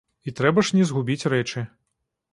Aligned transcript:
І 0.29 0.31
трэба 0.39 0.63
ж 0.69 0.79
не 0.79 0.87
згубіць 0.93 1.27
рэчы. 1.35 1.67